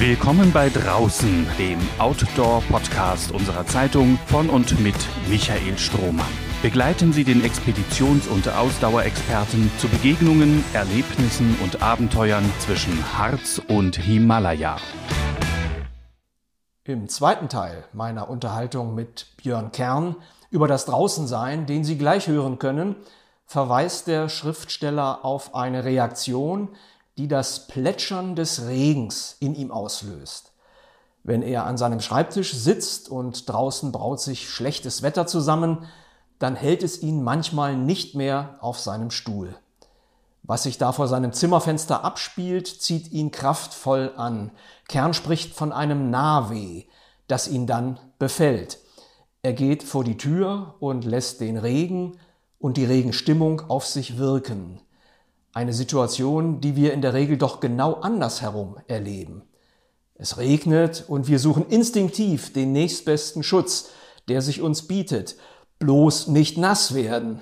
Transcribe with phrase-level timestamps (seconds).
[0.00, 4.94] Willkommen bei Draußen, dem Outdoor-Podcast unserer Zeitung von und mit
[5.28, 6.30] Michael Strohmann.
[6.62, 14.76] Begleiten Sie den Expeditions- und Ausdauerexperten zu Begegnungen, Erlebnissen und Abenteuern zwischen Harz und Himalaya.
[16.84, 20.14] Im zweiten Teil meiner Unterhaltung mit Björn Kern
[20.52, 22.94] über das Draußensein, den Sie gleich hören können,
[23.46, 26.68] verweist der Schriftsteller auf eine Reaktion,
[27.18, 30.52] die das Plätschern des Regens in ihm auslöst.
[31.24, 35.84] Wenn er an seinem Schreibtisch sitzt und draußen braut sich schlechtes Wetter zusammen,
[36.38, 39.54] dann hält es ihn manchmal nicht mehr auf seinem Stuhl.
[40.44, 44.52] Was sich da vor seinem Zimmerfenster abspielt, zieht ihn kraftvoll an.
[44.88, 46.84] Kern spricht von einem Nahweh,
[47.26, 48.78] das ihn dann befällt.
[49.42, 52.18] Er geht vor die Tür und lässt den Regen
[52.58, 54.80] und die Regenstimmung auf sich wirken.
[55.52, 59.42] Eine Situation, die wir in der Regel doch genau andersherum erleben.
[60.14, 63.90] Es regnet und wir suchen instinktiv den nächstbesten Schutz,
[64.28, 65.36] der sich uns bietet,
[65.78, 67.40] bloß nicht nass werden.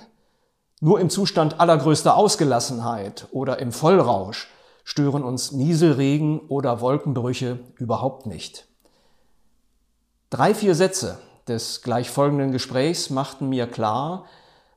[0.79, 4.47] Nur im Zustand allergrößter Ausgelassenheit oder im Vollrausch
[4.83, 8.67] stören uns Nieselregen oder Wolkenbrüche überhaupt nicht.
[10.29, 14.25] Drei, vier Sätze des gleich folgenden Gesprächs machten mir klar,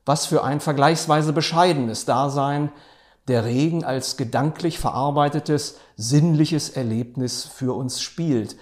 [0.05, 2.71] was für ein vergleichsweise bescheidenes Dasein
[3.27, 8.55] der Regen als gedanklich verarbeitetes, sinnliches Erlebnis für uns spielt,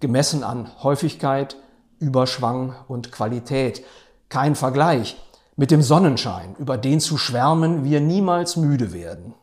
[0.00, 1.56] gemessen an Häufigkeit,
[1.98, 3.84] Überschwang und Qualität,
[4.28, 5.16] kein Vergleich
[5.56, 9.34] mit dem Sonnenschein, über den zu schwärmen wir niemals müde werden.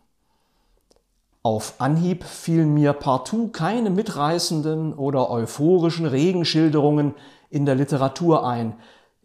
[1.43, 7.15] Auf Anhieb fielen mir partout keine mitreißenden oder euphorischen Regenschilderungen
[7.49, 8.75] in der Literatur ein,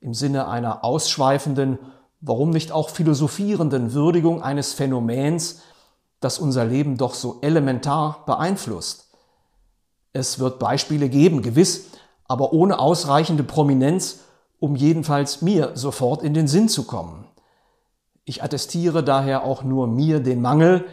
[0.01, 1.79] im Sinne einer ausschweifenden,
[2.27, 5.63] warum nicht auch philosophierenden Würdigung eines Phänomens,
[6.21, 9.11] das unser Leben doch so elementar beeinflusst.
[10.13, 11.87] Es wird Beispiele geben, gewiss,
[12.25, 14.21] aber ohne ausreichende Prominenz
[14.59, 17.27] um jedenfalls mir sofort in den Sinn zu kommen.
[18.25, 20.85] Ich attestiere daher auch nur mir den Mangel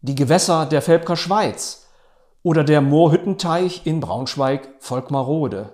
[0.03, 1.87] die Gewässer der Felbker Schweiz
[2.43, 5.71] oder der Moorhüttenteich in Braunschweig-Volkmarode.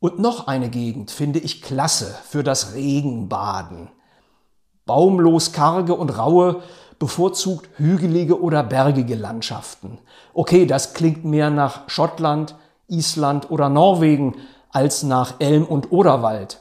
[0.00, 3.88] Und noch eine Gegend finde ich klasse für das Regenbaden
[4.86, 6.62] baumlos karge und raue,
[6.98, 9.98] bevorzugt hügelige oder bergige Landschaften.
[10.32, 12.56] Okay, das klingt mehr nach Schottland,
[12.88, 14.34] Island oder Norwegen
[14.70, 16.60] als nach Elm und Oderwald.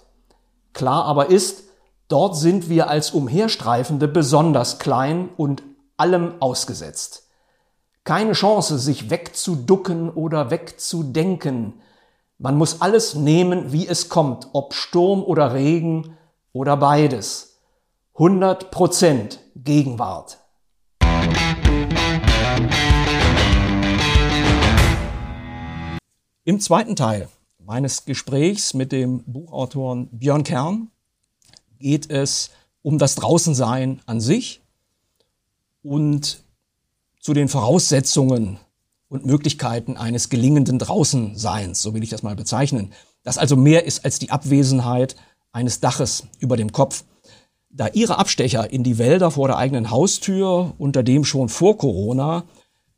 [0.73, 1.65] Klar aber ist,
[2.07, 5.61] dort sind wir als Umherstreifende besonders klein und
[5.97, 7.29] allem ausgesetzt.
[8.03, 11.81] Keine Chance, sich wegzuducken oder wegzudenken.
[12.39, 16.17] Man muss alles nehmen, wie es kommt, ob Sturm oder Regen
[16.51, 17.59] oder beides.
[18.15, 20.39] 100% Gegenwart.
[26.45, 27.29] Im zweiten Teil
[27.65, 30.89] meines Gesprächs mit dem Buchautoren Björn Kern
[31.79, 32.51] geht es
[32.81, 34.61] um das Draußensein an sich
[35.81, 36.43] und
[37.19, 38.59] zu den Voraussetzungen
[39.07, 42.91] und Möglichkeiten eines gelingenden Draußenseins, so will ich das mal bezeichnen.
[43.23, 45.15] Das also mehr ist als die Abwesenheit
[45.51, 47.05] eines Daches über dem Kopf.
[47.69, 52.43] Da ihre Abstecher in die Wälder vor der eigenen Haustür, unter dem schon vor Corona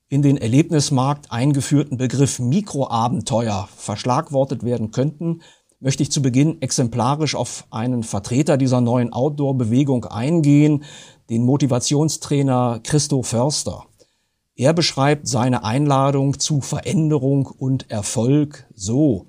[0.07, 5.41] in den Erlebnismarkt eingeführten Begriff Mikroabenteuer verschlagwortet werden könnten,
[5.79, 10.83] möchte ich zu Beginn exemplarisch auf einen Vertreter dieser neuen Outdoor-Bewegung eingehen,
[11.29, 13.85] den Motivationstrainer Christo Förster.
[14.55, 19.27] Er beschreibt seine Einladung zu Veränderung und Erfolg so.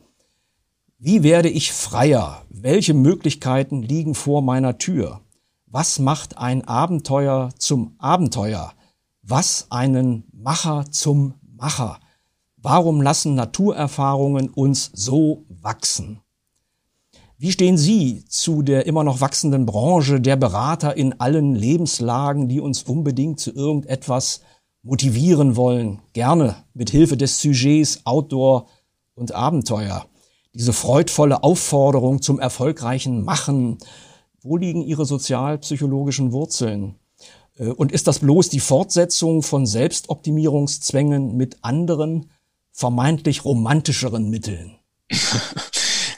[0.98, 2.42] Wie werde ich freier?
[2.48, 5.20] Welche Möglichkeiten liegen vor meiner Tür?
[5.66, 8.72] Was macht ein Abenteuer zum Abenteuer?
[9.28, 11.98] Was einen Macher zum Macher?
[12.58, 16.20] Warum lassen Naturerfahrungen uns so wachsen?
[17.36, 22.60] Wie stehen Sie zu der immer noch wachsenden Branche der Berater in allen Lebenslagen, die
[22.60, 24.42] uns unbedingt zu irgendetwas
[24.84, 26.02] motivieren wollen?
[26.12, 28.68] Gerne mit Hilfe des Sujets Outdoor
[29.16, 30.06] und Abenteuer.
[30.54, 33.78] Diese freudvolle Aufforderung zum erfolgreichen Machen.
[34.40, 36.94] Wo liegen Ihre sozialpsychologischen Wurzeln?
[37.58, 42.30] Äh, und ist das bloß die Fortsetzung von Selbstoptimierungszwängen mit anderen,
[42.72, 44.78] vermeintlich romantischeren Mitteln?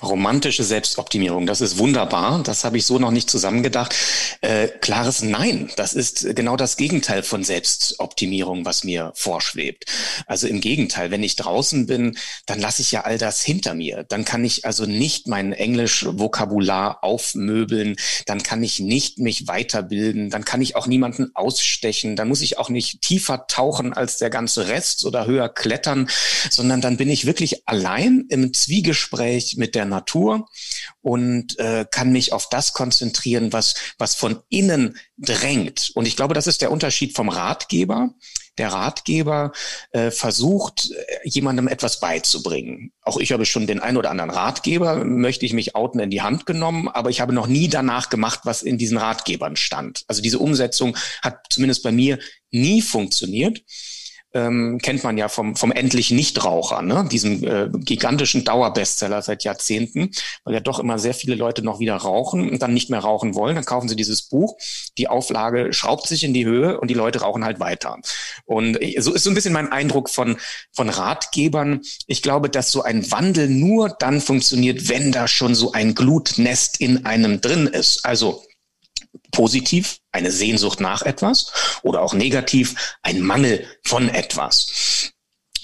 [0.03, 1.47] romantische Selbstoptimierung.
[1.47, 2.43] Das ist wunderbar.
[2.43, 3.95] Das habe ich so noch nicht zusammengedacht.
[4.41, 5.71] Äh, klares Nein.
[5.77, 9.87] Das ist genau das Gegenteil von Selbstoptimierung, was mir vorschwebt.
[10.27, 12.17] Also im Gegenteil, wenn ich draußen bin,
[12.47, 14.05] dann lasse ich ja all das hinter mir.
[14.09, 17.97] Dann kann ich also nicht mein Englisch-Vokabular aufmöbeln.
[18.27, 20.31] Dann kann ich nicht mich weiterbilden.
[20.31, 22.17] Dann kann ich auch niemanden ausstechen.
[22.17, 26.09] Dann muss ich auch nicht tiefer tauchen als der ganze Rest oder höher klettern,
[26.51, 30.49] sondern dann bin ich wirklich allein im Zwiegespräch mit der Natur
[31.01, 35.91] und äh, kann mich auf das konzentrieren, was, was von innen drängt.
[35.95, 38.11] Und ich glaube, das ist der Unterschied vom Ratgeber.
[38.59, 39.53] Der Ratgeber
[39.93, 42.93] äh, versucht, äh, jemandem etwas beizubringen.
[43.03, 46.23] Auch ich habe schon den einen oder anderen Ratgeber, möchte ich mich outen, in die
[46.23, 50.05] Hand genommen, aber ich habe noch nie danach gemacht, was in diesen Ratgebern stand.
[50.09, 52.19] Also diese Umsetzung hat zumindest bei mir
[52.51, 53.63] nie funktioniert
[54.35, 57.09] ähm, kennt man ja vom, vom endlich Nichtraucher, ne?
[57.11, 60.11] diesem äh, gigantischen Dauerbestseller seit Jahrzehnten,
[60.45, 63.35] weil ja doch immer sehr viele Leute noch wieder rauchen und dann nicht mehr rauchen
[63.35, 63.55] wollen.
[63.55, 64.59] Dann kaufen sie dieses Buch,
[64.99, 67.97] die Auflage schraubt sich in die Höhe und die Leute rauchen halt weiter.
[68.45, 70.37] Und so ist so ein bisschen mein Eindruck von,
[70.73, 71.81] von Ratgebern.
[72.07, 76.81] Ich glaube, dass so ein Wandel nur dann funktioniert, wenn da schon so ein Glutnest
[76.81, 78.05] in einem drin ist.
[78.05, 78.43] Also
[79.31, 81.53] positiv eine Sehnsucht nach etwas
[81.83, 85.13] oder auch negativ ein Mangel von etwas.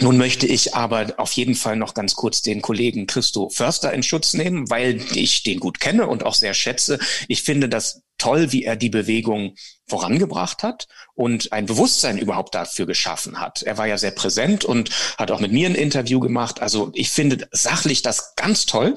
[0.01, 4.03] Nun möchte ich aber auf jeden Fall noch ganz kurz den Kollegen Christo Förster in
[4.03, 6.99] Schutz nehmen, weil ich den gut kenne und auch sehr schätze.
[7.29, 9.55] Ich finde das toll, wie er die Bewegung
[9.87, 13.63] vorangebracht hat und ein Bewusstsein überhaupt dafür geschaffen hat.
[13.63, 16.61] Er war ja sehr präsent und hat auch mit mir ein Interview gemacht.
[16.61, 18.95] Also ich finde sachlich das ganz toll.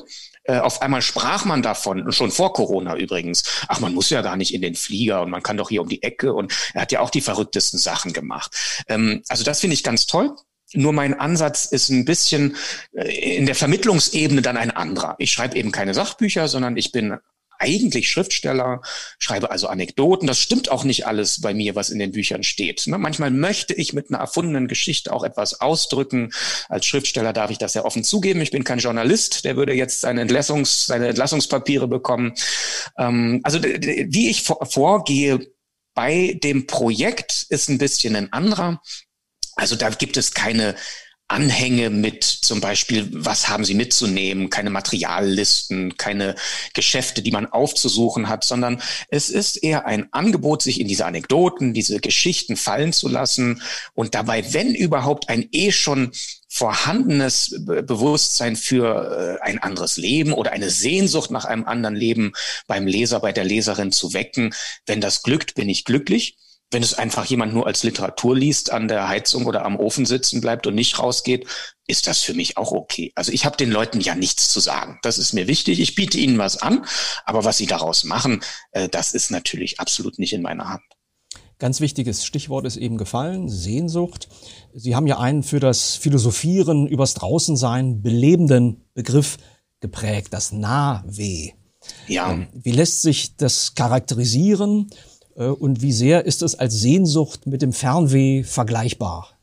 [0.47, 4.37] Äh, auf einmal sprach man davon, schon vor Corona übrigens, ach, man muss ja gar
[4.37, 6.91] nicht in den Flieger und man kann doch hier um die Ecke und er hat
[6.91, 8.83] ja auch die verrücktesten Sachen gemacht.
[8.87, 10.35] Ähm, also das finde ich ganz toll.
[10.73, 12.55] Nur mein Ansatz ist ein bisschen
[12.93, 15.15] äh, in der Vermittlungsebene dann ein anderer.
[15.17, 17.17] Ich schreibe eben keine Sachbücher, sondern ich bin
[17.59, 18.81] eigentlich Schriftsteller,
[19.19, 20.27] schreibe also Anekdoten.
[20.27, 22.87] Das stimmt auch nicht alles bei mir, was in den Büchern steht.
[22.87, 22.97] Ne?
[22.97, 26.31] Manchmal möchte ich mit einer erfundenen Geschichte auch etwas ausdrücken.
[26.69, 28.41] Als Schriftsteller darf ich das ja offen zugeben.
[28.41, 32.33] Ich bin kein Journalist, der würde jetzt seine, Entlassungs-, seine Entlassungspapiere bekommen.
[32.97, 35.39] Ähm, also wie ich vorgehe
[35.93, 38.81] bei dem Projekt ist ein bisschen ein anderer.
[39.55, 40.75] Also da gibt es keine
[41.29, 46.35] Anhänge mit zum Beispiel, was haben Sie mitzunehmen, keine Materiallisten, keine
[46.73, 51.73] Geschäfte, die man aufzusuchen hat, sondern es ist eher ein Angebot, sich in diese Anekdoten,
[51.73, 53.61] diese Geschichten fallen zu lassen
[53.93, 56.11] und dabei, wenn überhaupt, ein eh schon
[56.47, 62.31] vorhandenes Bewusstsein für äh, ein anderes Leben oder eine Sehnsucht nach einem anderen Leben
[62.67, 64.53] beim Leser, bei der Leserin zu wecken.
[64.85, 66.37] Wenn das glückt, bin ich glücklich
[66.71, 70.41] wenn es einfach jemand nur als Literatur liest, an der Heizung oder am Ofen sitzen
[70.41, 71.47] bleibt und nicht rausgeht,
[71.87, 73.13] ist das für mich auch okay.
[73.15, 74.99] Also ich habe den Leuten ja nichts zu sagen.
[75.01, 75.79] Das ist mir wichtig.
[75.79, 76.85] Ich biete ihnen was an,
[77.25, 80.83] aber was sie daraus machen, äh, das ist natürlich absolut nicht in meiner Hand.
[81.59, 84.27] Ganz wichtiges Stichwort ist eben gefallen, Sehnsucht.
[84.73, 89.37] Sie haben ja einen für das Philosophieren übers Draußensein belebenden Begriff
[89.79, 91.53] geprägt, das Nahweh.
[92.07, 92.31] Ja.
[92.31, 94.89] Ähm, wie lässt sich das charakterisieren?
[95.37, 99.36] Äh, und wie sehr ist es als Sehnsucht mit dem Fernweh vergleichbar?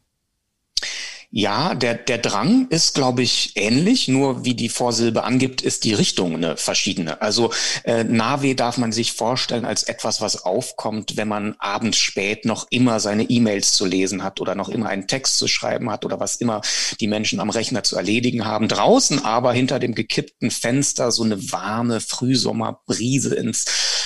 [1.36, 5.92] Ja, der, der Drang ist, glaube ich, ähnlich, nur wie die Vorsilbe angibt, ist die
[5.92, 7.20] Richtung eine verschiedene.
[7.22, 12.44] Also äh, Navi darf man sich vorstellen als etwas, was aufkommt, wenn man abends spät
[12.44, 16.04] noch immer seine E-Mails zu lesen hat oder noch immer einen Text zu schreiben hat
[16.04, 16.60] oder was immer
[17.00, 18.68] die Menschen am Rechner zu erledigen haben.
[18.68, 23.64] Draußen aber hinter dem gekippten Fenster so eine warme Frühsommerbrise ins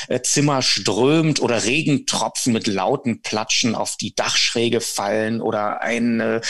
[0.09, 6.41] äh, Zimmer strömt oder Regentropfen mit lauten Platschen auf die Dachschräge fallen oder eine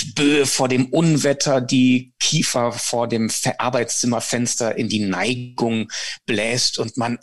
[0.00, 5.90] Windböe vor dem Unwetter die Kiefer vor dem Arbeitszimmerfenster in die Neigung
[6.26, 7.18] bläst und man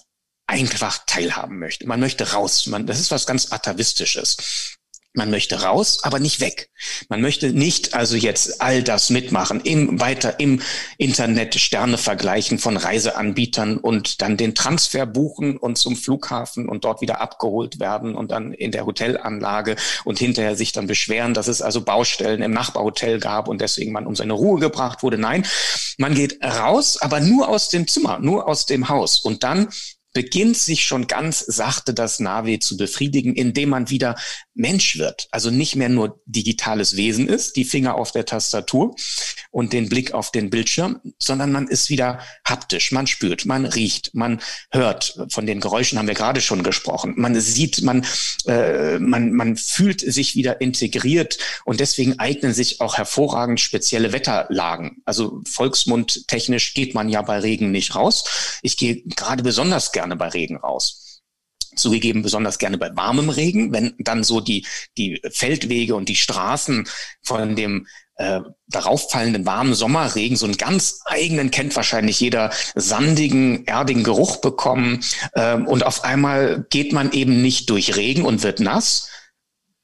[0.47, 1.87] einfach teilhaben möchte.
[1.87, 2.65] Man möchte raus.
[2.67, 4.77] Man, das ist was ganz Atavistisches.
[5.13, 6.69] Man möchte raus, aber nicht weg.
[7.09, 10.61] Man möchte nicht also jetzt all das mitmachen, im, weiter im
[10.99, 17.01] Internet Sterne vergleichen von Reiseanbietern und dann den Transfer buchen und zum Flughafen und dort
[17.01, 21.63] wieder abgeholt werden und dann in der Hotelanlage und hinterher sich dann beschweren, dass es
[21.63, 25.17] also Baustellen im Nachbarhotel gab und deswegen man um seine Ruhe gebracht wurde.
[25.17, 25.47] Nein,
[25.97, 29.69] man geht raus, aber nur aus dem Zimmer, nur aus dem Haus und dann
[30.17, 34.15] beginnt sich schon ganz sachte das Navi zu befriedigen, indem man wieder
[34.55, 35.27] Mensch wird.
[35.29, 38.95] Also nicht mehr nur digitales Wesen ist, die Finger auf der Tastatur
[39.51, 42.91] und den Blick auf den Bildschirm, sondern man ist wieder haptisch.
[42.91, 45.19] Man spürt, man riecht, man hört.
[45.29, 47.13] Von den Geräuschen haben wir gerade schon gesprochen.
[47.17, 48.05] Man sieht, man,
[48.47, 55.03] äh, man, man fühlt sich wieder integriert und deswegen eignen sich auch hervorragend spezielle Wetterlagen.
[55.05, 58.59] Also volksmundtechnisch geht man ja bei Regen nicht raus.
[58.63, 61.07] Ich gehe gerade besonders gerne bei Regen raus
[61.75, 64.65] zugegeben besonders gerne bei warmem Regen, wenn dann so die,
[64.97, 66.87] die Feldwege und die Straßen
[67.21, 73.65] von dem äh, darauf fallenden warmen Sommerregen so einen ganz eigenen, kennt wahrscheinlich jeder, sandigen,
[73.67, 75.03] erdigen Geruch bekommen.
[75.35, 79.09] Ähm, und auf einmal geht man eben nicht durch Regen und wird nass,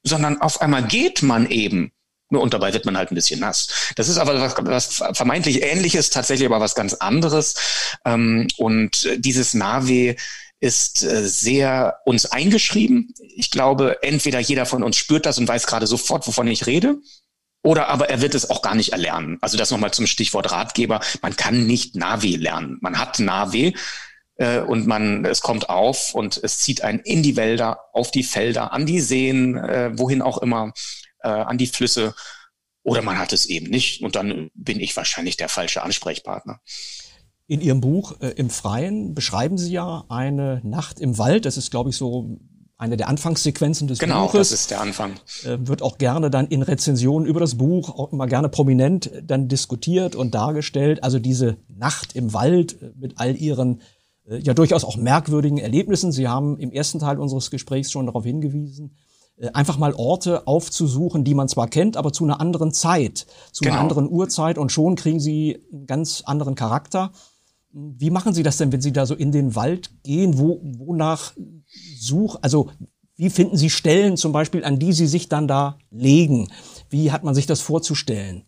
[0.02, 1.92] sondern auf einmal geht man eben
[2.30, 3.92] und dabei wird man halt ein bisschen nass.
[3.96, 7.54] Das ist aber was, was vermeintlich ähnliches, tatsächlich aber was ganz anderes.
[8.04, 10.16] Ähm, und dieses Navi
[10.60, 13.12] ist äh, sehr uns eingeschrieben.
[13.36, 16.96] Ich glaube, entweder jeder von uns spürt das und weiß gerade sofort, wovon ich rede,
[17.62, 19.38] oder aber er wird es auch gar nicht erlernen.
[19.40, 21.00] Also das nochmal zum Stichwort Ratgeber.
[21.22, 22.78] Man kann nicht Navi lernen.
[22.82, 23.74] Man hat Navi
[24.36, 28.22] äh, und man, es kommt auf und es zieht einen in die Wälder, auf die
[28.22, 30.72] Felder, an die Seen, äh, wohin auch immer
[31.24, 32.14] äh, an die Flüsse
[32.84, 36.60] oder man hat es eben nicht und dann bin ich wahrscheinlich der falsche Ansprechpartner.
[37.46, 41.44] In Ihrem Buch äh, Im Freien beschreiben Sie ja eine Nacht im Wald.
[41.44, 42.38] Das ist, glaube ich, so
[42.76, 44.32] eine der Anfangssequenzen des genau, Buches.
[44.32, 45.14] Genau, das ist der Anfang.
[45.44, 49.48] Äh, wird auch gerne dann in Rezensionen über das Buch auch immer gerne prominent dann
[49.48, 51.04] diskutiert und dargestellt.
[51.04, 53.82] Also diese Nacht im Wald äh, mit all ihren
[54.26, 56.12] äh, ja durchaus auch merkwürdigen Erlebnissen.
[56.12, 59.03] Sie haben im ersten Teil unseres Gesprächs schon darauf hingewiesen, äh,
[59.52, 63.74] einfach mal Orte aufzusuchen, die man zwar kennt, aber zu einer anderen Zeit, zu genau.
[63.74, 67.12] einer anderen Uhrzeit und schon kriegen sie einen ganz anderen Charakter.
[67.72, 70.38] Wie machen Sie das denn, wenn Sie da so in den Wald gehen?
[70.38, 71.32] Wo, wonach
[71.98, 72.38] suchen?
[72.40, 72.70] Also
[73.16, 76.48] wie finden Sie Stellen zum Beispiel, an die Sie sich dann da legen?
[76.88, 78.44] Wie hat man sich das vorzustellen?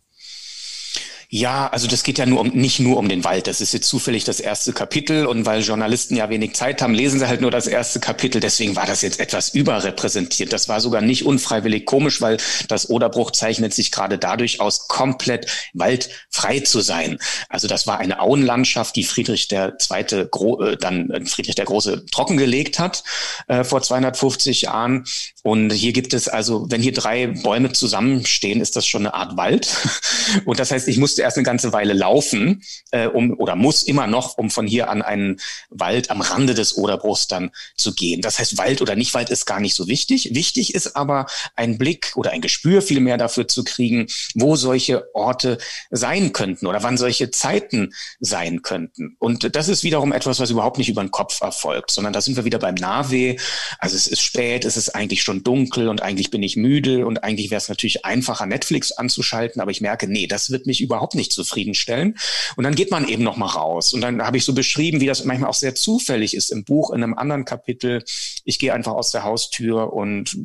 [1.29, 3.49] Ja, also das geht ja nur um, nicht nur um den Wald.
[3.49, 7.19] Das ist jetzt zufällig das erste Kapitel und weil Journalisten ja wenig Zeit haben, lesen
[7.19, 8.41] sie halt nur das erste Kapitel.
[8.41, 10.53] Deswegen war das jetzt etwas überrepräsentiert.
[10.53, 12.37] Das war sogar nicht unfreiwillig komisch, weil
[12.69, 17.19] das Oderbruch zeichnet sich gerade dadurch aus, komplett waldfrei zu sein.
[17.49, 22.07] Also das war eine Auenlandschaft, die Friedrich der Zweite äh, dann äh, Friedrich der Große
[22.07, 23.03] trockengelegt hat
[23.49, 25.05] äh, vor 250 Jahren.
[25.43, 29.37] Und hier gibt es also, wenn hier drei Bäume zusammenstehen, ist das schon eine Art
[29.37, 29.69] Wald.
[30.45, 33.83] Und das heißt, ich muss musste erst eine ganze Weile laufen, äh, um oder muss
[33.83, 38.21] immer noch, um von hier an einen Wald am Rande des Oderbruchs dann zu gehen.
[38.21, 40.35] Das heißt, Wald oder nicht Wald ist gar nicht so wichtig.
[40.35, 45.57] Wichtig ist aber ein Blick oder ein Gespür vielmehr dafür zu kriegen, wo solche Orte
[45.91, 49.17] sein könnten oder wann solche Zeiten sein könnten.
[49.19, 52.37] Und das ist wiederum etwas, was überhaupt nicht über den Kopf erfolgt, sondern da sind
[52.37, 53.39] wir wieder beim Navi.
[53.79, 57.25] Also es ist spät, es ist eigentlich schon dunkel und eigentlich bin ich müde und
[57.25, 61.06] eigentlich wäre es natürlich einfacher, Netflix anzuschalten, aber ich merke, nee, das wird mich überhaupt
[61.07, 62.17] überhaupt nicht zufriedenstellen.
[62.57, 63.93] Und dann geht man eben noch mal raus.
[63.93, 66.91] Und dann habe ich so beschrieben, wie das manchmal auch sehr zufällig ist im Buch,
[66.91, 68.03] in einem anderen Kapitel.
[68.45, 70.37] Ich gehe einfach aus der Haustür und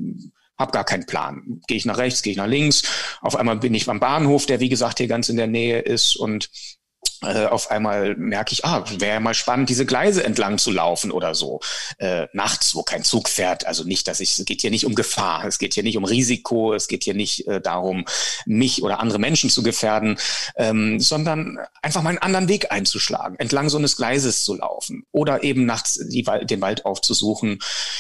[0.58, 1.62] habe gar keinen Plan.
[1.68, 2.84] Gehe ich nach rechts, gehe ich nach links.
[3.22, 6.16] Auf einmal bin ich beim Bahnhof, der wie gesagt hier ganz in der Nähe ist
[6.16, 6.50] und
[7.24, 11.36] äh, auf einmal merke ich, ah, wäre mal spannend, diese Gleise entlang zu laufen oder
[11.36, 11.60] so.
[11.98, 13.66] Äh, nachts, wo kein Zug fährt.
[13.66, 16.04] Also nicht, dass ich, es geht hier nicht um Gefahr, es geht hier nicht um
[16.04, 18.06] Risiko, es geht hier nicht äh, darum,
[18.46, 20.18] mich oder andere Menschen zu gefährden,
[20.56, 25.44] ähm, sondern einfach mal einen anderen Weg einzuschlagen, entlang so eines Gleises zu laufen oder
[25.44, 27.60] eben nachts die, den Wald aufzusuchen.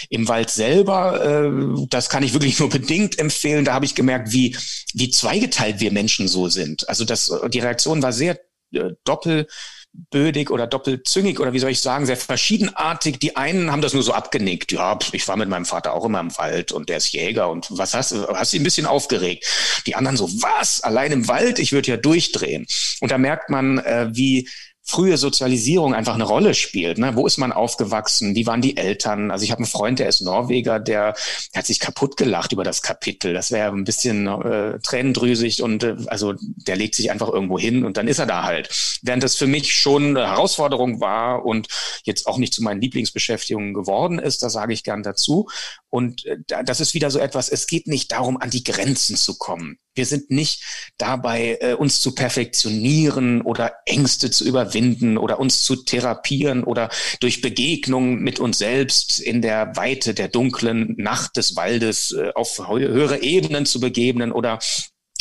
[0.09, 3.65] Im Wald selber, äh, das kann ich wirklich nur bedingt empfehlen.
[3.65, 4.57] Da habe ich gemerkt, wie,
[4.93, 6.89] wie zweigeteilt wir Menschen so sind.
[6.89, 8.39] Also das, die Reaktion war sehr
[8.73, 13.19] äh, doppelbödig oder doppelzüngig oder wie soll ich sagen, sehr verschiedenartig.
[13.19, 14.71] Die einen haben das nur so abgenickt.
[14.71, 17.67] Ja, ich war mit meinem Vater auch immer im Wald und der ist Jäger und
[17.71, 19.45] was hast du, hast dich ein bisschen aufgeregt.
[19.85, 20.81] Die anderen so, was?
[20.81, 21.59] Allein im Wald?
[21.59, 22.65] Ich würde ja durchdrehen.
[22.99, 24.47] Und da merkt man, äh, wie
[24.91, 26.97] frühe Sozialisierung einfach eine Rolle spielt.
[26.97, 27.15] Ne?
[27.15, 28.35] Wo ist man aufgewachsen?
[28.35, 29.31] Wie waren die Eltern?
[29.31, 31.15] Also ich habe einen Freund, der ist Norweger, der,
[31.55, 33.33] hat sich kaputt gelacht über das Kapitel.
[33.33, 37.85] Das wäre ein bisschen äh, tränendrüsig und äh, also der legt sich einfach irgendwo hin
[37.85, 38.69] und dann ist er da halt.
[39.01, 41.67] Während das für mich schon eine Herausforderung war und
[42.03, 45.47] jetzt auch nicht zu meinen Lieblingsbeschäftigungen geworden ist, da sage ich gern dazu.
[45.89, 49.37] Und äh, das ist wieder so etwas, es geht nicht darum, an die Grenzen zu
[49.37, 49.77] kommen.
[49.93, 50.63] Wir sind nicht
[50.97, 54.80] dabei, äh, uns zu perfektionieren oder Ängste zu überwinden
[55.17, 60.95] oder uns zu therapieren oder durch Begegnung mit uns selbst in der Weite der dunklen
[60.97, 64.59] Nacht des Waldes äh, auf höhere Ebenen zu begeben oder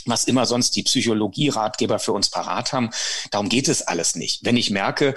[0.06, 2.90] was immer sonst die Psychologie-Ratgeber für uns parat haben.
[3.30, 4.44] Darum geht es alles nicht.
[4.44, 5.14] Wenn ich merke,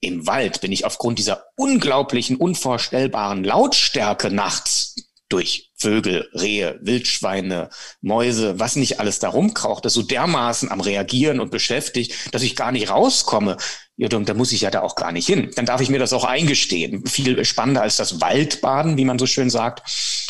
[0.00, 4.94] im Wald bin ich aufgrund dieser unglaublichen, unvorstellbaren Lautstärke nachts
[5.28, 7.70] durch Vögel, Rehe, Wildschweine,
[8.00, 12.56] Mäuse, was nicht alles da rumkraucht, das so dermaßen am Reagieren und beschäftigt, dass ich
[12.56, 13.56] gar nicht rauskomme.
[13.96, 15.50] Ja, da muss ich ja da auch gar nicht hin.
[15.56, 17.04] Dann darf ich mir das auch eingestehen.
[17.06, 19.82] Viel spannender als das Waldbaden, wie man so schön sagt,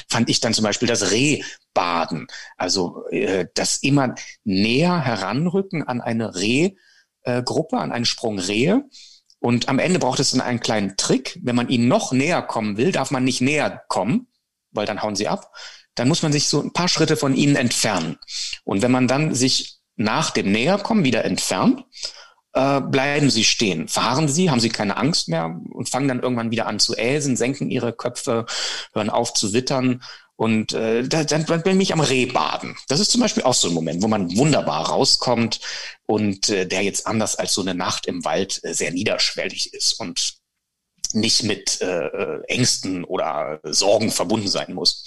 [0.09, 2.27] fand ich dann zum Beispiel das Rehbaden.
[2.57, 4.15] Also äh, das immer
[4.45, 8.85] näher heranrücken an eine Rehgruppe, äh, an einen Sprung Rehe
[9.41, 11.39] und am Ende braucht es dann einen kleinen Trick.
[11.43, 14.28] Wenn man ihnen noch näher kommen will, darf man nicht näher kommen,
[14.71, 15.53] weil dann hauen sie ab.
[15.95, 18.19] Dann muss man sich so ein paar Schritte von ihnen entfernen.
[18.65, 21.85] Und wenn man dann sich nach dem Näherkommen wieder entfernt,
[22.53, 23.89] äh, bleiben sie stehen.
[23.89, 27.37] Fahren sie, haben sie keine Angst mehr und fangen dann irgendwann wieder an zu äsen,
[27.37, 28.47] senken ihre Köpfe,
[28.95, 30.03] hören auf zu wittern
[30.39, 32.77] und äh, dann, dann bin ich am Rehbaden.
[32.87, 35.59] Das ist zum Beispiel auch so ein Moment, wo man wunderbar rauskommt
[36.07, 39.99] und äh, der jetzt anders als so eine Nacht im Wald äh, sehr niederschwellig ist
[39.99, 40.38] und
[41.15, 45.05] nicht mit äh, Ängsten oder Sorgen verbunden sein muss.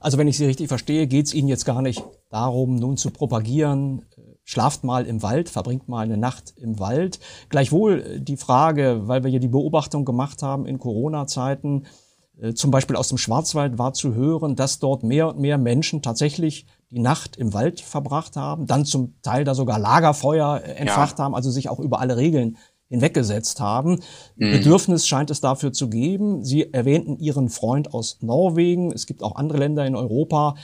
[0.00, 3.10] Also wenn ich Sie richtig verstehe, geht es Ihnen jetzt gar nicht darum, nun zu
[3.10, 7.20] propagieren, äh, schlaft mal im Wald, verbringt mal eine Nacht im Wald.
[7.48, 11.86] Gleichwohl äh, die Frage, weil wir hier die Beobachtung gemacht haben in Corona-Zeiten,
[12.38, 16.02] äh, zum Beispiel aus dem Schwarzwald war zu hören, dass dort mehr und mehr Menschen
[16.02, 21.24] tatsächlich die Nacht im Wald verbracht haben, dann zum Teil da sogar Lagerfeuer entfacht ja.
[21.24, 24.00] haben, also sich auch über alle Regeln hinweggesetzt haben.
[24.36, 24.52] Mhm.
[24.52, 26.44] Bedürfnis scheint es dafür zu geben.
[26.44, 28.92] Sie erwähnten Ihren Freund aus Norwegen.
[28.92, 30.54] Es gibt auch andere Länder in Europa,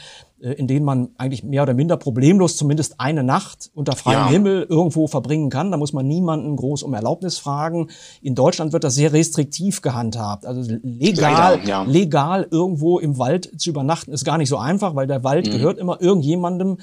[0.40, 4.28] äh, in denen man eigentlich mehr oder minder problemlos zumindest eine Nacht unter freiem ja.
[4.28, 5.70] Himmel irgendwo verbringen kann.
[5.70, 7.88] Da muss man niemanden groß um Erlaubnis fragen.
[8.20, 10.44] In Deutschland wird das sehr restriktiv gehandhabt.
[10.44, 11.83] Also legal, Leider, ja.
[11.83, 15.52] legal irgendwo im Wald zu übernachten ist gar nicht so einfach, weil der Wald mhm.
[15.52, 16.78] gehört immer irgendjemandem.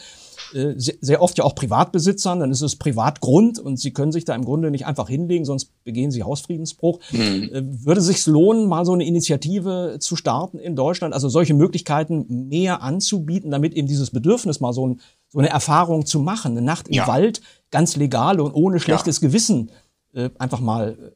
[0.54, 4.36] Äh, sehr oft ja auch Privatbesitzern, dann ist es Privatgrund und sie können sich da
[4.36, 7.00] im Grunde nicht einfach hinlegen, sonst begehen sie Hausfriedensbruch.
[7.12, 7.50] Mhm.
[7.54, 12.48] Äh, würde sich lohnen, mal so eine Initiative zu starten in Deutschland, also solche Möglichkeiten
[12.48, 16.62] mehr anzubieten, damit eben dieses Bedürfnis mal so, ein, so eine Erfahrung zu machen, eine
[16.62, 17.08] Nacht im ja.
[17.08, 19.28] Wald, ganz legal und ohne schlechtes ja.
[19.28, 19.72] Gewissen
[20.14, 21.14] äh, einfach mal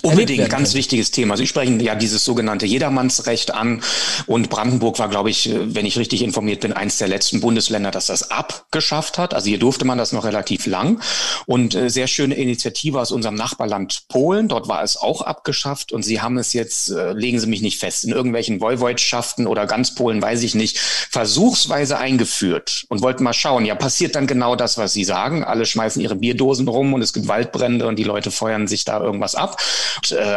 [0.00, 1.36] Unbedingt, ganz wichtiges Thema.
[1.36, 3.82] Sie sprechen ja dieses sogenannte Jedermannsrecht an.
[4.26, 8.06] Und Brandenburg war, glaube ich, wenn ich richtig informiert bin, eines der letzten Bundesländer, das
[8.06, 9.34] das abgeschafft hat.
[9.34, 11.02] Also hier durfte man das noch relativ lang.
[11.44, 14.48] Und äh, sehr schöne Initiative aus unserem Nachbarland Polen.
[14.48, 15.92] Dort war es auch abgeschafft.
[15.92, 19.66] Und sie haben es jetzt, äh, legen Sie mich nicht fest, in irgendwelchen Woiwodschaften oder
[19.66, 24.56] ganz Polen, weiß ich nicht, versuchsweise eingeführt und wollten mal schauen, ja, passiert dann genau
[24.56, 25.44] das, was Sie sagen.
[25.44, 28.98] Alle schmeißen ihre Bierdosen rum und es gibt Waldbrände und die Leute feuern sich da
[28.98, 29.81] irgendwas ab äh,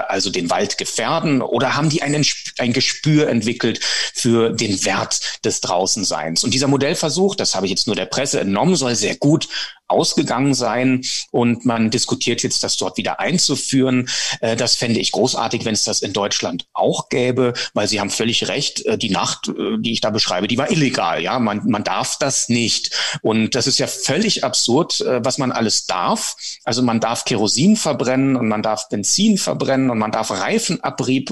[0.07, 1.41] also den Wald gefährden?
[1.41, 2.25] Oder haben die einen,
[2.57, 3.79] ein Gespür entwickelt
[4.13, 6.43] für den Wert des Draußenseins?
[6.43, 9.47] Und dieser Modellversuch, das habe ich jetzt nur der Presse entnommen, soll sehr gut
[9.87, 14.09] ausgegangen sein und man diskutiert jetzt, das dort wieder einzuführen.
[14.41, 18.09] Äh, das fände ich großartig, wenn es das in Deutschland auch gäbe, weil Sie haben
[18.09, 21.21] völlig recht, äh, die Nacht, äh, die ich da beschreibe, die war illegal.
[21.21, 22.91] Ja, man, man darf das nicht.
[23.21, 26.35] Und das ist ja völlig absurd, was man alles darf.
[26.63, 31.31] Also man darf Kerosin verbrennen und man darf Benzin verbrennen und man darf Reifenabrieb,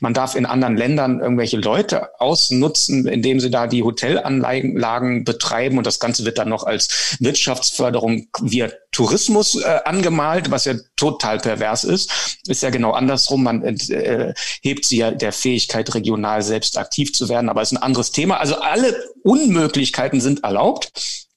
[0.00, 5.86] man darf in anderen Ländern irgendwelche Leute ausnutzen, indem sie da die Hotelanlagen betreiben und
[5.86, 11.38] das Ganze wird dann noch als Wirtschafts Wirtschaftsförderung via Tourismus äh, angemalt, was ja total
[11.38, 12.38] pervers ist.
[12.46, 13.42] Ist ja genau andersrum.
[13.42, 17.78] Man äh, hebt sie ja der Fähigkeit, regional selbst aktiv zu werden, aber ist ein
[17.78, 18.38] anderes Thema.
[18.38, 20.92] Also alle Unmöglichkeiten sind erlaubt.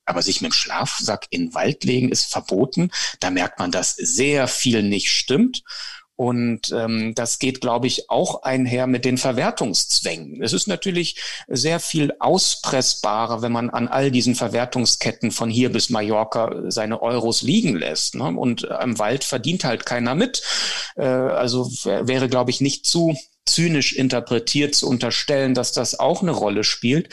[0.06, 2.92] Aber sich mit dem Schlafsack in den Wald legen ist verboten.
[3.22, 5.64] Da merkt man, dass sehr viel nicht stimmt.
[6.16, 10.44] Und ähm, das geht, glaube ich, auch einher mit den Verwertungszwängen.
[10.44, 15.90] Es ist natürlich sehr viel auspressbarer, wenn man an all diesen Verwertungsketten von hier bis
[15.90, 18.16] Mallorca seine Euros liegen lässt.
[18.16, 18.26] Ne?
[18.26, 20.44] Und im Wald verdient halt keiner mit.
[20.96, 26.32] Äh, also wäre, glaube ich, nicht zu zynisch interpretiert zu unterstellen, dass das auch eine
[26.32, 27.10] Rolle spielt.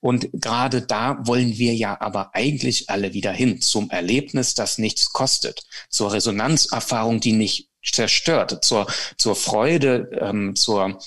[0.00, 5.12] Und gerade da wollen wir ja aber eigentlich alle wieder hin zum Erlebnis, das nichts
[5.12, 10.98] kostet, zur Resonanzerfahrung, die nicht zerstört, zur, zur Freude, ähm, zur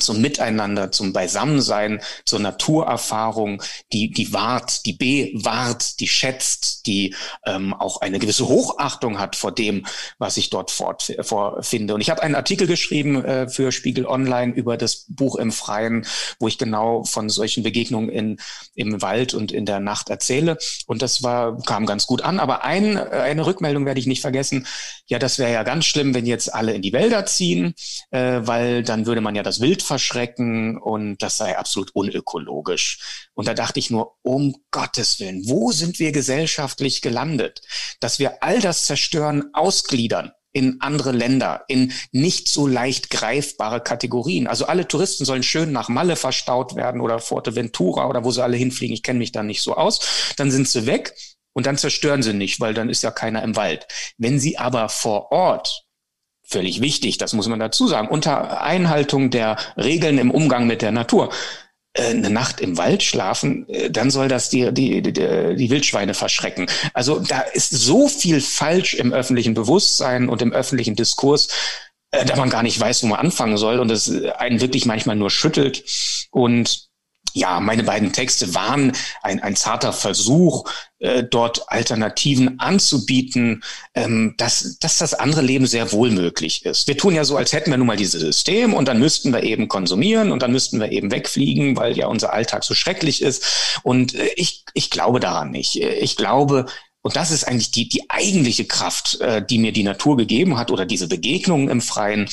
[0.00, 7.14] zum Miteinander, zum Beisammensein, zur Naturerfahrung, die, die wahrt, die bewahrt, die schätzt, die
[7.46, 9.86] ähm, auch eine gewisse Hochachtung hat vor dem,
[10.18, 11.94] was ich dort fort, vorfinde.
[11.94, 16.04] Und ich habe einen Artikel geschrieben äh, für Spiegel Online über das Buch im Freien,
[16.40, 18.40] wo ich genau von solchen Begegnungen in,
[18.74, 20.58] im Wald und in der Nacht erzähle.
[20.86, 22.40] Und das war, kam ganz gut an.
[22.40, 24.66] Aber ein, eine Rückmeldung werde ich nicht vergessen.
[25.06, 27.74] Ja, das wäre ja ganz schlimm, wenn jetzt alle in die Wälder ziehen,
[28.10, 33.26] äh, weil dann würde man ja das Wild verschrecken und das sei absolut unökologisch.
[33.34, 37.60] Und da dachte ich nur, um Gottes Willen, wo sind wir gesellschaftlich gelandet,
[38.00, 44.46] dass wir all das zerstören, ausgliedern in andere Länder, in nicht so leicht greifbare Kategorien.
[44.46, 48.56] Also alle Touristen sollen schön nach Malle verstaut werden oder Forteventura oder wo sie alle
[48.56, 48.94] hinfliegen.
[48.94, 50.34] Ich kenne mich da nicht so aus.
[50.36, 51.12] Dann sind sie weg
[51.54, 53.86] und dann zerstören sie nicht, weil dann ist ja keiner im Wald.
[54.16, 55.83] Wenn sie aber vor Ort
[56.44, 60.92] völlig wichtig, das muss man dazu sagen, unter Einhaltung der Regeln im Umgang mit der
[60.92, 61.30] Natur
[61.94, 66.14] äh, eine Nacht im Wald schlafen, äh, dann soll das die, die, die, die Wildschweine
[66.14, 66.66] verschrecken.
[66.92, 71.48] Also da ist so viel falsch im öffentlichen Bewusstsein und im öffentlichen Diskurs,
[72.10, 75.16] äh, da man gar nicht weiß, wo man anfangen soll und es einen wirklich manchmal
[75.16, 75.84] nur schüttelt.
[76.30, 76.88] Und
[77.34, 80.70] ja, meine beiden Texte waren ein, ein zarter Versuch,
[81.00, 86.86] äh, dort Alternativen anzubieten, ähm, dass, dass das andere Leben sehr wohl möglich ist.
[86.86, 89.42] Wir tun ja so, als hätten wir nun mal dieses System und dann müssten wir
[89.42, 93.80] eben konsumieren und dann müssten wir eben wegfliegen, weil ja unser Alltag so schrecklich ist.
[93.82, 95.74] Und äh, ich, ich glaube daran nicht.
[95.76, 96.66] Ich glaube,
[97.02, 100.70] und das ist eigentlich die, die eigentliche Kraft, äh, die mir die Natur gegeben hat
[100.70, 102.30] oder diese Begegnungen im Freien.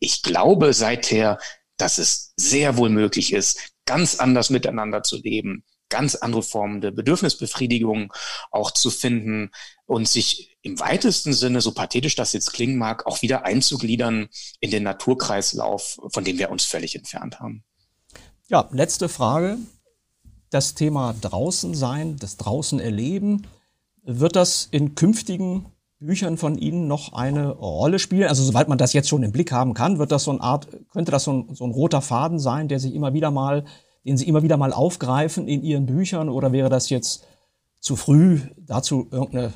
[0.00, 1.38] Ich glaube seither,
[1.76, 6.90] dass es sehr wohl möglich ist, ganz anders miteinander zu leben, ganz andere Formen der
[6.90, 8.12] Bedürfnisbefriedigung
[8.50, 9.50] auch zu finden
[9.86, 14.28] und sich im weitesten Sinne, so pathetisch das jetzt klingen mag, auch wieder einzugliedern
[14.60, 17.64] in den Naturkreislauf, von dem wir uns völlig entfernt haben.
[18.48, 19.56] Ja, letzte Frage.
[20.50, 23.46] Das Thema draußen sein, das draußen erleben,
[24.02, 25.66] wird das in künftigen
[26.00, 28.28] Büchern von Ihnen noch eine Rolle spielen?
[28.28, 30.68] Also soweit man das jetzt schon im Blick haben kann, wird das so eine Art,
[30.92, 33.64] könnte das so ein, so ein roter Faden sein, der sich immer wieder mal,
[34.04, 37.24] den Sie immer wieder mal aufgreifen in Ihren Büchern oder wäre das jetzt
[37.80, 39.52] zu früh, dazu irgendeine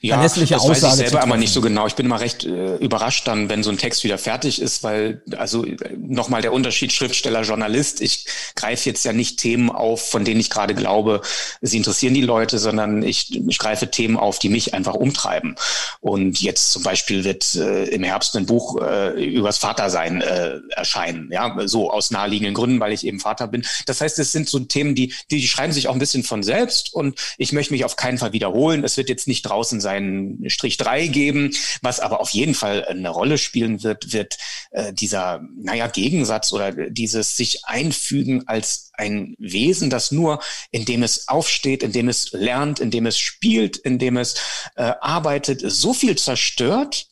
[0.00, 0.82] ja, verlässliche das Aussage.
[0.82, 1.86] Weiß ich selber aber nicht so genau.
[1.86, 5.22] Ich bin immer recht äh, überrascht dann, wenn so ein Text wieder fertig ist, weil
[5.36, 8.00] also äh, nochmal der Unterschied Schriftsteller Journalist.
[8.00, 11.20] Ich greife jetzt ja nicht Themen auf, von denen ich gerade glaube,
[11.60, 15.56] sie interessieren die Leute, sondern ich, ich greife Themen auf, die mich einfach umtreiben.
[16.00, 21.30] Und jetzt zum Beispiel wird äh, im Herbst ein Buch äh, übers Vatersein äh, erscheinen.
[21.32, 23.66] Ja, so aus naheliegenden Gründen, weil ich eben Vater bin.
[23.86, 26.42] Das heißt, es sind so Themen, die die, die schreiben sich auch ein bisschen von
[26.42, 28.84] selbst und ich möchte mich auf keinen Fall wiederholen.
[28.84, 31.50] Es wird jetzt nicht draußen seinen Strich drei geben.
[31.82, 34.38] Was aber auf jeden Fall eine Rolle spielen wird, wird
[34.70, 41.28] äh, dieser, naja, Gegensatz oder dieses sich einfügen als ein Wesen, das nur, indem es
[41.28, 44.34] aufsteht, indem es lernt, indem es spielt, indem es
[44.76, 47.06] äh, arbeitet, so viel zerstört,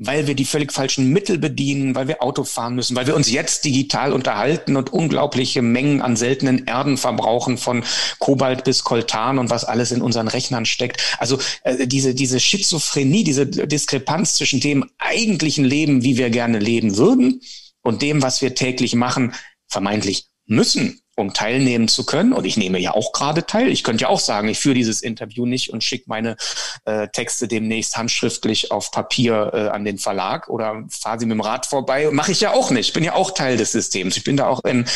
[0.00, 3.30] weil wir die völlig falschen Mittel bedienen, weil wir Auto fahren müssen, weil wir uns
[3.30, 7.84] jetzt digital unterhalten und unglaubliche Mengen an seltenen Erden verbrauchen, von
[8.18, 11.02] Kobalt bis Koltan und was alles in unseren Rechnern steckt.
[11.18, 16.96] Also äh, diese, diese Schizophrenie, diese Diskrepanz zwischen dem eigentlichen Leben, wie wir gerne leben
[16.96, 17.42] würden,
[17.82, 19.34] und dem, was wir täglich machen,
[19.66, 22.32] vermeintlich müssen, um teilnehmen zu können.
[22.32, 23.68] Und ich nehme ja auch gerade teil.
[23.68, 26.36] Ich könnte ja auch sagen, ich führe dieses Interview nicht und schicke meine
[26.84, 31.40] äh, Texte demnächst handschriftlich auf Papier äh, an den Verlag oder fahre sie mit dem
[31.40, 32.08] Rad vorbei.
[32.10, 32.88] Mache ich ja auch nicht.
[32.88, 34.16] Ich bin ja auch Teil des Systems.
[34.16, 34.86] Ich bin da auch in,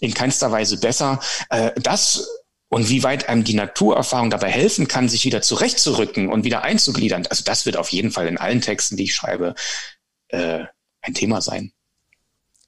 [0.00, 1.20] in keinster Weise besser.
[1.48, 2.28] Äh, das
[2.70, 7.26] und wie weit einem die Naturerfahrung dabei helfen kann, sich wieder zurechtzurücken und wieder einzugliedern,
[7.28, 9.54] also das wird auf jeden Fall in allen Texten, die ich schreibe,
[10.28, 10.64] äh,
[11.02, 11.72] ein Thema sein.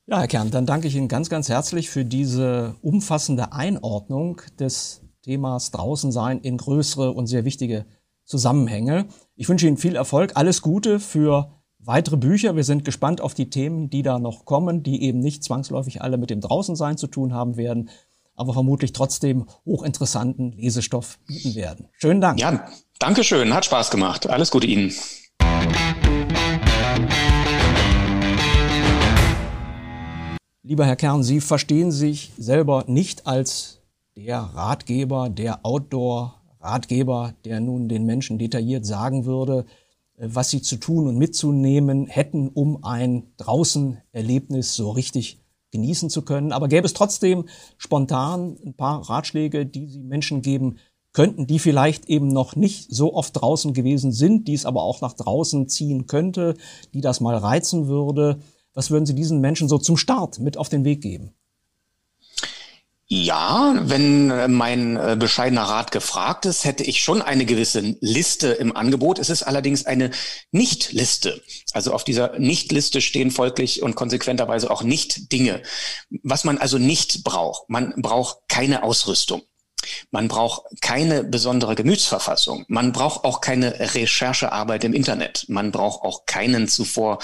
[0.07, 5.03] Ja, Herr Kern, dann danke ich Ihnen ganz, ganz herzlich für diese umfassende Einordnung des
[5.23, 7.87] Themas draußen sein in größere und sehr wichtige
[8.25, 9.07] Zusammenhänge.
[9.37, 12.57] Ich wünsche Ihnen viel Erfolg, alles Gute für weitere Bücher.
[12.57, 16.19] Wir sind gespannt auf die Themen, die da noch kommen, die eben nicht zwangsläufig alle
[16.19, 17.88] mit dem Draußensein zu tun haben werden,
[18.35, 21.88] aber vermutlich trotzdem hochinteressanten Lesestoff bieten werden.
[21.93, 22.41] Schönen Dank.
[22.41, 22.67] Ja,
[22.99, 23.55] danke schön.
[23.55, 24.29] Hat Spaß gemacht.
[24.29, 24.93] Alles Gute Ihnen.
[30.64, 33.81] Lieber Herr Kern, Sie verstehen sich selber nicht als
[34.16, 39.66] der Ratgeber, der Outdoor-Ratgeber, der nun den Menschen detailliert sagen würde,
[40.16, 45.40] äh, was sie zu tun und mitzunehmen hätten, um ein Draußenerlebnis so richtig
[45.72, 46.53] genießen zu können.
[46.53, 47.46] Aber gäbe es trotzdem
[47.77, 50.77] spontan ein paar Ratschläge, die Sie Menschen geben
[51.12, 55.01] könnten, die vielleicht eben noch nicht so oft draußen gewesen sind, die es aber auch
[55.01, 56.55] nach draußen ziehen könnte,
[56.94, 58.38] die das mal reizen würde.
[58.74, 61.35] Was würden Sie diesen Menschen so zum Start mit auf den Weg geben?
[63.14, 68.48] Ja, wenn äh, mein äh, bescheidener Rat gefragt ist, hätte ich schon eine gewisse Liste
[68.52, 69.18] im Angebot.
[69.18, 70.12] Es ist allerdings eine
[70.50, 71.42] Nicht-Liste.
[71.74, 75.62] Also auf dieser Nicht-Liste stehen folglich und konsequenterweise auch Nicht-Dinge.
[76.22, 77.68] Was man also nicht braucht.
[77.68, 79.42] Man braucht keine Ausrüstung.
[80.11, 82.64] Man braucht keine besondere Gemütsverfassung.
[82.68, 85.47] Man braucht auch keine Recherchearbeit im Internet.
[85.49, 87.18] Man braucht auch keinen zuvor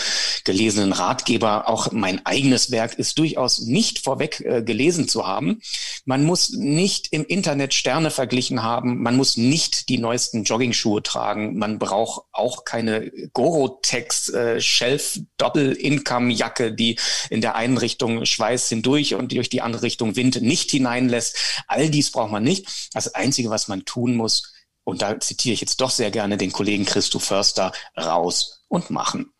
[0.45, 1.69] gelesenen Ratgeber.
[1.69, 5.61] Auch mein eigenes Werk ist durchaus nicht vorweg äh, gelesen zu haben.
[6.05, 9.03] Man muss nicht im Internet Sterne verglichen haben.
[9.03, 11.59] Man muss nicht die neuesten Joggingschuhe tragen.
[11.59, 16.99] Man braucht auch keine Gorotex äh, Shelf Doppel Income Jacke, die
[17.31, 21.37] in der einen Richtung Schweiß hindurch und durch die andere Richtung Wind nicht hineinlässt.
[21.67, 22.91] All dies braucht man nicht.
[22.93, 24.53] Das Einzige, was man tun muss,
[24.85, 29.35] und da zitiere ich jetzt doch sehr gerne den Kollegen Christo Förster, raus und machen.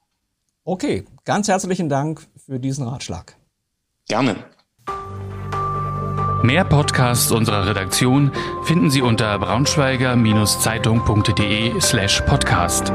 [0.65, 3.35] Okay, ganz herzlichen Dank für diesen Ratschlag.
[4.09, 4.45] Gerne.
[6.43, 8.33] Mehr Podcasts unserer Redaktion
[8.65, 12.91] finden Sie unter braunschweiger-zeitung.de slash podcast.